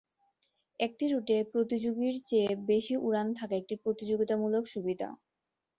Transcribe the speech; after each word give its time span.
একটি 0.79 1.05
রুটে 1.07 1.37
প্রতিযোগীর 1.53 2.15
চেয়ে 2.27 2.49
বেশি 2.69 2.93
উড়ান 2.99 3.27
থাকা 3.33 3.55
একটি 3.57 3.75
প্রতিযোগিতামূলক 3.83 4.63
সুবিধা। 4.67 5.07